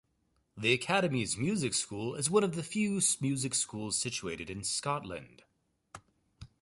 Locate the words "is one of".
2.15-2.55